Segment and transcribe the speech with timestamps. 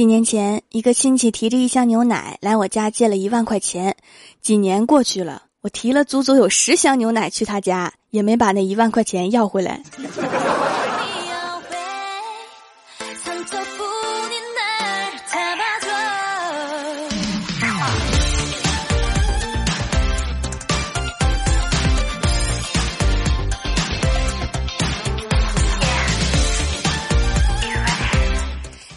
[0.00, 3.94] 几年前，一个亲戚提着一箱牛奶来我家借了一万块钱。
[4.40, 9.82] 几年过去了，我提了足足有十箱牛奶去他家，也没把那一万块钱要回来。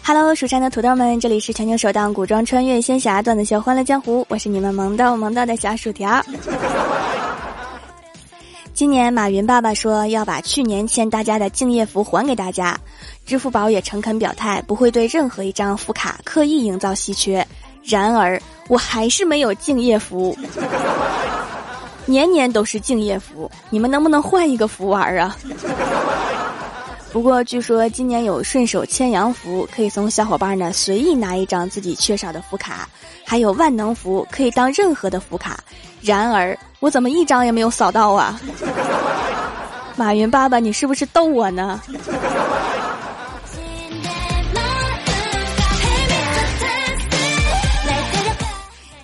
[0.06, 6.22] Hello，蜀山的土豆们，这里是全球首档古装穿越仙侠段子秀《欢乐江湖》，我是你们萌豆萌豆的小薯条。
[8.74, 12.78] 今年马云爸爸说要把去年欠大家的敬业福还给大家，
[13.24, 17.46] 支付宝也诚恳表态不会对任何一张福卡刻意营造稀缺。
[17.82, 20.36] 然而，我还是没有敬业福，
[22.04, 25.34] 年年都是敬业福，你们能不能换一个福玩啊？
[27.14, 32.88] 不过据说今年有顺手牵羊福，可以从小伙伴那随意拿一张自己缺少的福卡，
[33.24, 35.60] 还有万能福，可以当任何的福卡。
[36.02, 38.40] 然而我怎么一张也没有扫到啊？
[39.94, 41.80] 马云爸爸，你是不是逗我呢？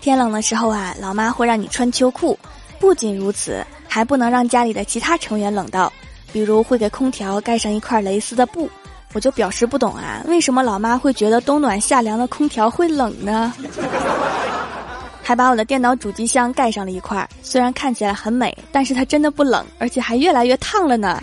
[0.00, 2.36] 天冷的时候啊，老妈会让你穿秋裤。
[2.80, 5.92] 不仅如此，还不能让家里的其他成员冷到。
[6.32, 8.68] 比如会给空调盖上一块蕾丝的布，
[9.12, 13.52] 我就表示不懂啊，为什么老妈会觉得冬暖夏凉的空调会冷呢？
[15.22, 21.22] 还把我的电脑主机箱盖上了一块，虽然看起来很美，但是它真的不冷，而且还越来越烫了呢。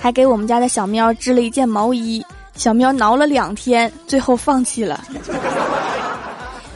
[0.00, 2.24] 还给我们家的小喵织了一件毛衣，
[2.56, 5.04] 小喵挠了两天，最后放弃了。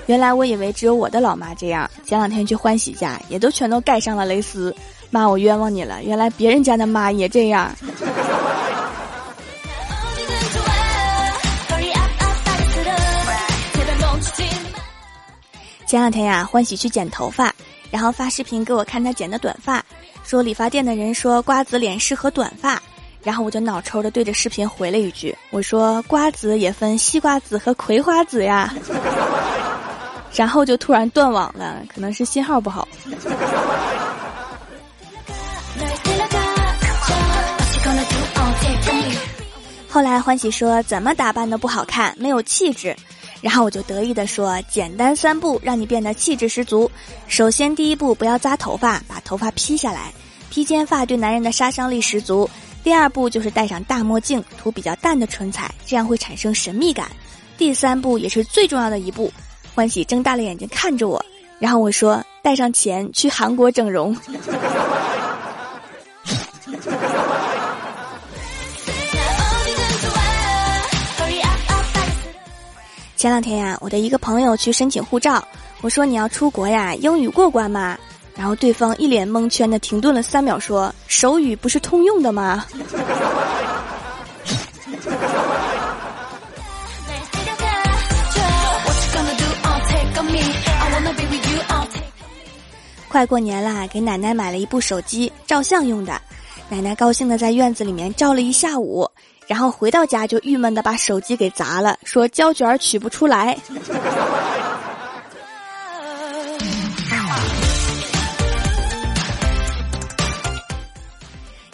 [0.07, 4.75] 原来我以为只有我的老妈这样，前两天去欢喜家，也都全都盖上了蕾丝。
[5.11, 6.03] 妈，我冤枉你了！
[6.03, 7.71] 原来别人家的妈也这样。
[15.87, 17.51] 前两天呀，欢喜去剪头发，
[17.91, 19.83] 然后发视频给我看他剪的短发，
[20.23, 22.79] 说理发店的人说瓜子脸适合短发，
[23.23, 28.75] 然后我就脑抽的对着视频回了一句，我说瓜子也分西瓜子和葵花籽呀，
[30.35, 32.87] 然后就突然断网了，可能是信号不好。
[39.99, 42.95] 后来欢喜说怎么打扮都不好看，没有气质。
[43.41, 46.89] 然后我就得意的说，简单三步让你变得气质十足。
[47.27, 50.13] 首先第一步不要扎头发，把头发披下来，
[50.51, 52.49] 披肩发对男人的杀伤力十足。
[52.85, 57.11] 第二步就是戴上大墨镜，涂比较淡的唇彩，这样会产生神秘感。
[57.57, 59.33] 第三步也是最重要的一步，
[59.75, 61.21] 欢喜睁大了眼睛看着我，
[61.59, 64.17] 然后我说带上钱去韩国整容。
[73.19, 75.43] 前两天呀，我的一个朋友去申请护照，
[75.81, 77.99] 我说你要出国呀，英语过关吗？
[78.37, 82.65] 然后对方一脸蒙圈的停顿了三秒，说手语不是通用的吗？
[93.09, 96.21] 快过年啦，给奶奶买了一部手机，照相用的。
[96.71, 99.11] 奶奶高兴的在院子里面照了一下午。
[99.47, 103.59] 然后回到家就郁闷的把手机给砸了，说胶卷取不出来。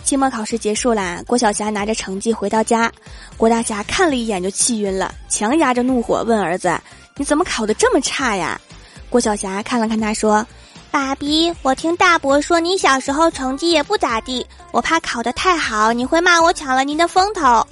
[0.05, 2.93] 期末考试结束啦，郭晓霞拿着成绩回到家，
[3.37, 6.73] 郭大侠看了一眼就气晕了，强压着怒火问儿子
[7.19, 8.61] ：“你怎么考的这么差呀？”
[9.11, 10.47] 郭晓霞看了看他说。
[10.95, 17.67] 爸比，我听大伯说你小时候成绩也不咋地，我怕考得太好，你会骂我抢了您的风头。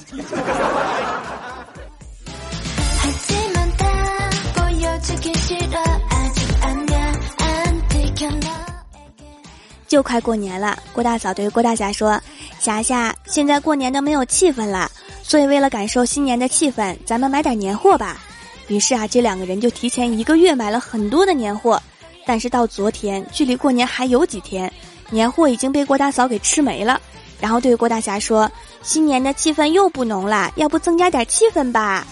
[9.86, 12.20] 就快过年了，郭大嫂对郭大侠说
[12.58, 14.90] ：“霞霞，现在过年都没有气氛了，
[15.22, 18.20] 所以为了感受新年的气氛，咱们买点年货吧。”
[18.66, 21.80] 于是啊，这两个人就提前一个月买了很多的年货。
[22.24, 24.72] 但是到昨天，距离过年还有几天，
[25.10, 27.00] 年货已经被郭大嫂给吃没了。
[27.40, 28.48] 然后对郭大侠说
[28.82, 32.06] ：“新年的气氛又不浓了，要不增加点气氛吧？”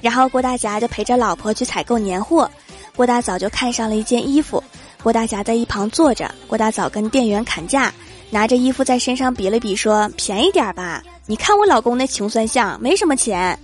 [0.00, 2.48] 然后郭大侠就陪着老婆去采购年货，
[2.94, 4.62] 郭大嫂就看上了一件衣服，
[5.02, 7.92] 郭大侠在一旁坐着，郭大嫂跟店员砍价。
[8.34, 13.56] 拿着衣服在身上比了比，说：“便宜点吧，你看我老公那穷酸相，没什么钱。”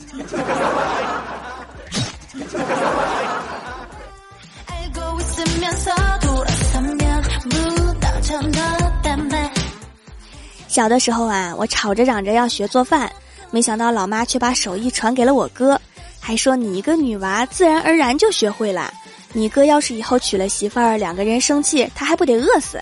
[10.68, 13.10] 小的时候啊，我吵着嚷着要学做饭，
[13.50, 15.80] 没想到老妈却把手艺传给了我哥，
[16.20, 18.94] 还说你一个女娃自然而然就学会了。
[19.32, 22.80] 你哥要是以后娶了媳妇儿，两个人生气，他还不得饿死？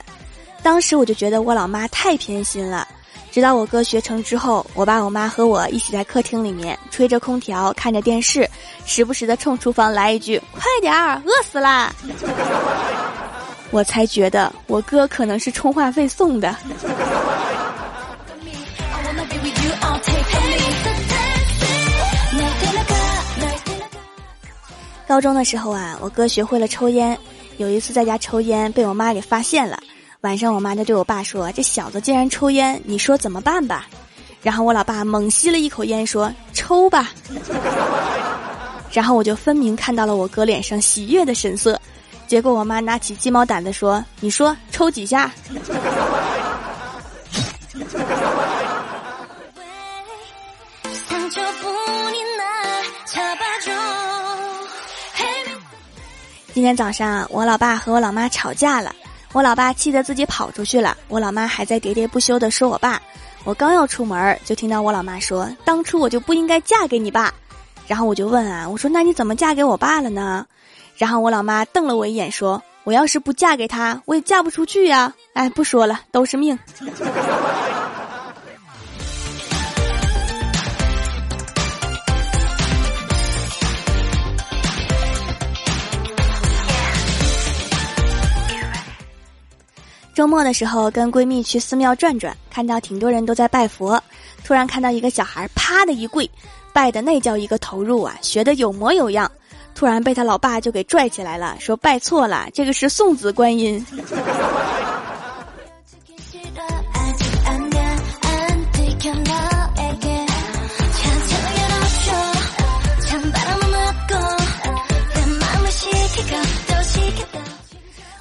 [0.69, 2.87] 当时我就觉得我老妈太偏心了。
[3.31, 8.47] 直到我哥学成之后，我爸我妈和我一起在客厅里面吹着空调，看着电视，
[8.85, 11.91] 时不时的冲厨房来一句：“快点儿，饿死啦！”
[13.73, 16.55] 我才觉得我哥可能是充话费送的。
[25.07, 27.19] 高中的时候啊，我哥学会了抽烟。
[27.57, 29.81] 有一次在家抽烟，被我妈给发现了。
[30.23, 33.87] 晚上我妈就对我爸说：“这小子竟然抽烟，你说怎么办吧？”
[34.43, 37.13] 然后我老爸猛吸了一口烟，说：“抽吧。”
[38.91, 41.81] 然后我就分明看到了我哥脸上喜悦的神色。
[42.27, 45.31] 结果我妈拿起鸡毛掸子说：“你说抽几下？”
[56.53, 58.93] 今天早上，我老爸和我老妈吵架了。
[59.33, 63.01] 我老爸气得自己跑出去了，我老妈还在喋喋不休地说我爸。
[63.45, 67.33] 我刚要出门，就听到我老妈说：“当初我就不应该嫁给你爸。”
[67.87, 70.47] 然后我就问啊，我说：“那你怎么嫁给我爸了呢？”
[70.97, 76.59] 然后我老妈瞪了我一眼，说：“我要是不嫁给他，我也嫁不出去呀。”哎，不说了，都是命。
[90.19, 94.03] 周末的时候，跟闺蜜去寺庙转转，看到挺多人都在拜佛，
[94.43, 96.29] 突然看到一个小孩啪的一跪，
[96.73, 99.31] 拜的那叫一个投入啊，学的有模有样，
[99.77, 103.87] 突然被他老爸就给拽起来了，说拜错了，这个是送子观音。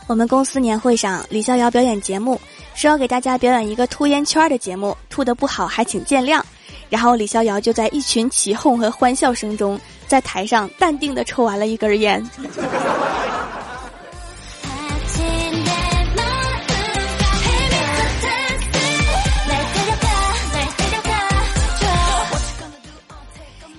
[0.07, 2.39] 我们公司年会上，李逍遥表演节目，
[2.73, 6.41] 说要给大家表演一个吐烟圈的节目，吐的不好还请见谅。
[6.89, 9.77] 然后李逍遥就在一群起哄和欢笑声中，
[10.07, 12.25] 在台上淡定的抽完了一根烟。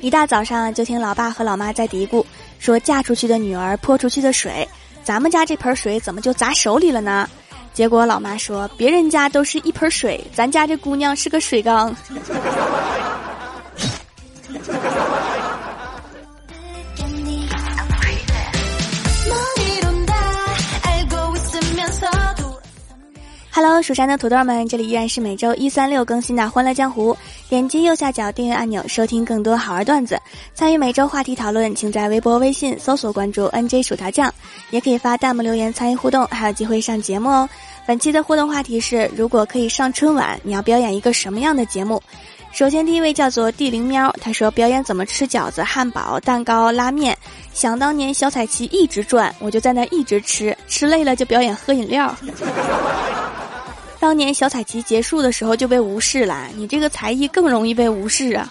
[0.00, 2.22] 一大早上就听老爸和老妈在嘀咕，
[2.58, 4.68] 说嫁出去的女儿泼出去的水。
[5.08, 7.26] 咱们家这盆水怎么就砸手里了呢？
[7.72, 11.96] 结果老妈说，别人家都是一盆水，咱家这姑娘是个水缸。
[23.50, 27.12] Hello，蜀山的土豆们，这里依然是每周一、三、六更新的《欢乐江湖》。
[27.48, 30.20] 点击右下角订阅按钮，收听更多好玩段子。
[30.54, 34.32] 参与每周话题讨论，请在微博、微信搜索关注 “nj 薯条酱”，
[34.70, 37.48] 也可以发弹幕留言参与互动，还有机会上节目哦。
[37.86, 42.02] 本期的互动话题是：如果可以上春晚，你要表演一个什么样的节目？
[42.52, 47.16] 首先，第一位叫做地灵喵，他说表演怎么吃饺子、汉堡、蛋糕、拉面。
[47.54, 52.14] 想当年小彩旗一直转，我就在那一直吃，吃累了就表演喝饮料。
[54.00, 58.48] 当年小彩旗结束的时候就被无视了，你这个才艺更容易被无视啊！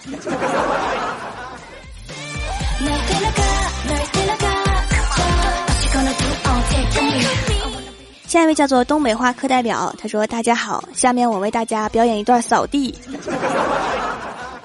[8.26, 12.94] 下一位叫做东北话课代表，他说：“大家好，下面我为大家表演一段扫地，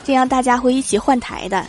[0.03, 1.65] 这样大家会一起换台的。”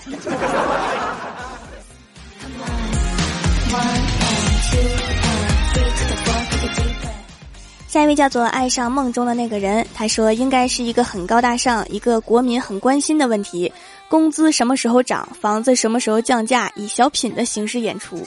[7.94, 13.72] 下一位叫做爱上梦中的那个人，他说应该是一个很高大上、一个国民很关心的问题：
[14.08, 18.20] 工资什么时候涨，房子什么时候降价，以小品的形式演出。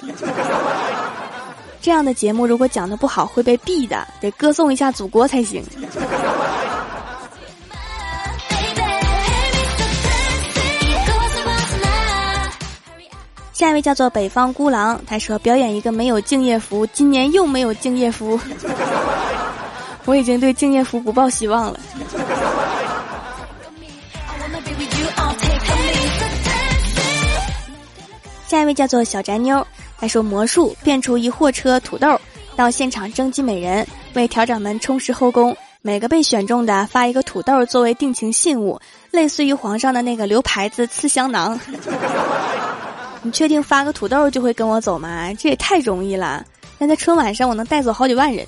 [1.81, 5.61] 这样的节目如果讲的不好会被毙的，得歌颂一下祖国才行。
[13.51, 18.39] 下一位叫做北方孤狼，他说表演一个没有敬业福，今年又没有敬业福。
[20.07, 21.79] 我已经对敬业福不抱希望了。
[28.47, 29.63] 下一位叫做小宅妞，
[29.99, 32.17] 她说魔术变出一货车土豆，
[32.55, 35.55] 到现场征集美人，为条掌门充实后宫。
[35.81, 38.79] 每个被选中的发一个土豆作为定情信物，
[39.11, 41.59] 类似于皇上的那个留牌子刺香囊。
[43.21, 45.33] 你确定发个土豆就会跟我走吗？
[45.33, 46.45] 这也太容易了。
[46.77, 48.47] 那在春晚上我能带走好几万人。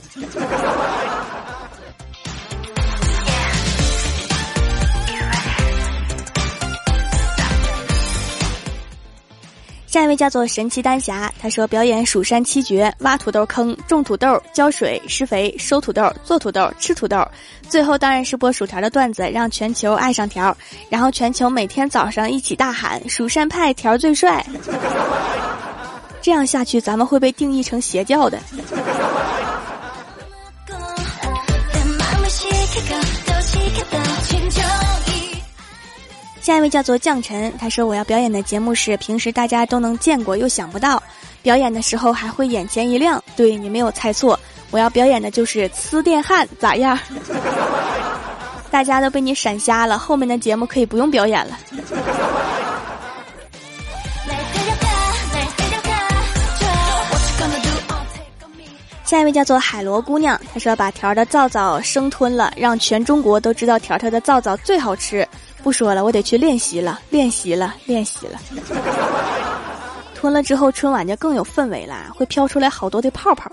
[9.89, 17.27] 下一位叫做神奇丹霞，他说表演蜀山七绝：挖土豆坑、种土豆、浇水、施肥、收土豆、做土豆、吃土豆。
[17.67, 20.55] 最后当然是播薯条的段子，让全球爱上条，
[20.91, 24.45] 然后全球每天早上一起大喊“蜀山派条最帅”。
[26.21, 28.39] 这样下去，咱们会被定义成邪教的。
[36.49, 40.99] 下一位叫做降尘，他说我要表演的节目是平时大家都能见过又想不到，
[41.43, 43.23] 表演的时候还会眼前一亮。
[43.35, 44.39] 对你没有猜错，
[44.71, 46.97] 我要表演的就是呲电焊，咋样？
[48.71, 51.59] 大家都被你闪瞎了，后面的节目可以不用表演了。
[59.05, 65.27] 下一位叫做海螺姑娘，她说把条儿的皂皂生吞了，让全中国都知道条条的皂皂最好吃。
[65.61, 68.39] 不说了，我得去练习了，练习了，练习了。
[70.15, 73.49] 吞了之后，春晚就更有氛围了，会飘出来好多的泡泡。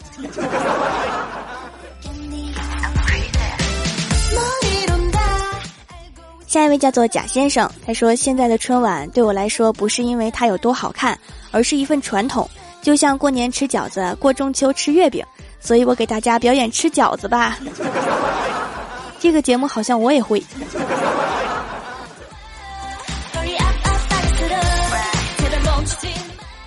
[6.46, 11.18] 下一位叫做贾先生，他说现在的春晚对我来说不是因为它有多好看，
[11.50, 12.48] 而是一份传统，
[12.80, 15.24] 就像过年吃饺子，过中秋吃月饼，
[15.60, 17.58] 所以我给大家表演吃饺子吧。
[19.18, 20.42] 这个节目好像我也会。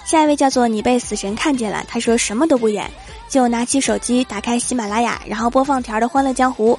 [0.10, 2.90] 下一位叫做你被死神看见了，他说什么都不演，
[3.28, 6.74] 就拿起手机打开喜马拉雅，然后播放条的《欢乐江湖》，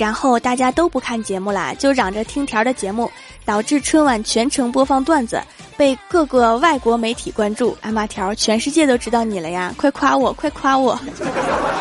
[0.00, 3.10] 然后大家都不看节目了，就嚷着听条的节目，
[3.44, 5.42] 导致春晚全程播放段子，
[5.76, 7.76] 被各个外国媒体关注。
[7.80, 9.74] 哎妈条，全世界都知道你了呀！
[9.76, 10.96] 快夸我，快夸我！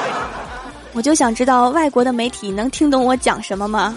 [0.93, 3.95] 我就想知道外国的媒体能听懂我讲什么吗？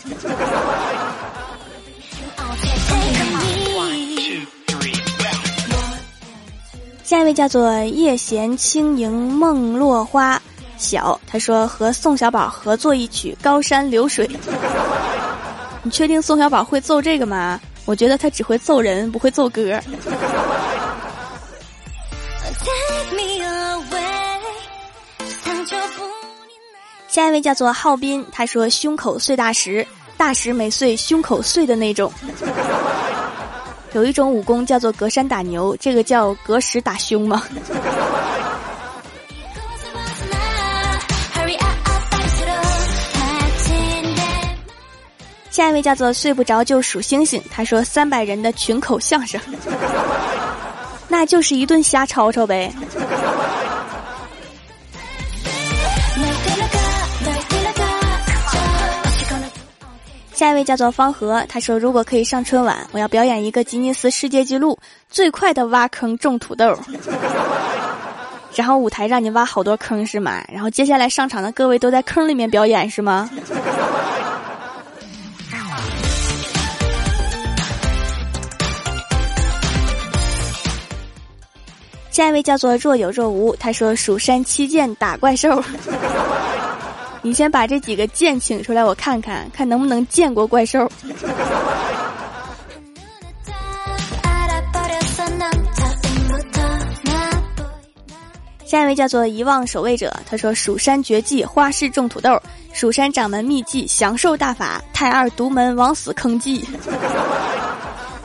[7.09, 10.39] 下一位叫做叶闲轻盈梦落花
[10.77, 14.29] 小，他说和宋小宝合作一曲《高山流水》。
[15.83, 17.59] 你确定宋小宝会奏这个吗？
[17.87, 19.81] 我觉得他只会奏人，不会奏歌。
[27.09, 29.87] 下一位叫做浩斌，他说胸口碎大石，
[30.19, 32.13] 大石没碎，胸口碎的那种。
[33.93, 37.43] 有一种武功叫做隔山打牛，这个叫隔石打胸吗？
[45.51, 49.41] 下一位叫做睡不着就数星星，他说三百人的群口相声，
[51.09, 52.73] 那就是一顿瞎吵吵呗。
[60.39, 64.79] 下一位叫做方和，他说：“如果可以上春晚，我要表演一个吉尼斯世界纪录，
[65.11, 66.79] 最快的挖坑种土豆。
[68.55, 70.41] 然后舞台让你挖好多坑是吗？
[70.49, 73.29] 然后接下来上场的各位都在坑里面表演是吗？”
[82.13, 85.61] 下一位叫做若有若无，他说：“蜀山七剑打怪兽。”
[87.21, 90.91] 你先把这几个剑请出来，我看看，看能不能见过怪兽。
[98.65, 102.37] 下一位叫做遗忘守卫者，他说：“蜀山绝技，花式种土豆；
[102.75, 106.63] 蜀山掌门秘技，享受大法；太二独门，往死坑计。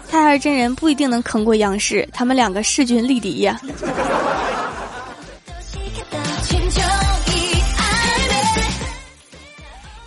[0.09, 3.59] 太二真人不一定能坑过央视，他们两个势均力敌呀。”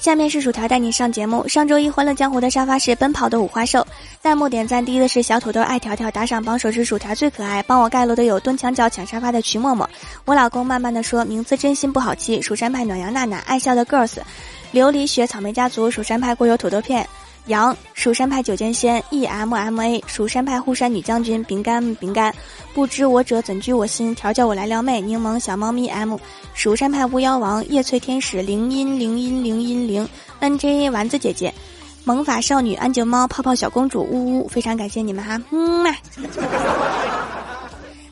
[0.06, 1.48] 下面是薯条带你上节目。
[1.48, 3.84] 上周一欢乐江湖的沙发是奔跑的五花兽，
[4.22, 9.90] 弹幕点赞第一的是小土豆爱条条，打赏榜首是薯条最可爱，帮我盖楼的有蹲墙角抢沙发的徐沫沫，
[10.24, 14.12] 我老公慢慢的说名字真心不好记，蜀山派暖阳娜娜，爱笑的 girls，
[14.72, 17.04] 琉璃雪草莓家族，蜀山派过油土豆片。
[17.46, 22.34] 杨蜀山派九剑仙 E M M A 蜀山派护山女将军饼干饼干，
[22.74, 24.14] 不知我者怎居我心？
[24.14, 26.16] 调教我来撩妹，柠檬小猫咪 M
[26.54, 30.08] 蜀山派巫妖王叶翠天使铃音铃音铃音铃
[30.40, 31.54] N J 丸子姐姐，
[32.04, 35.90] 萌法少女安静猫泡泡小公主呜呜，非常感谢你们哈，嗯嘛。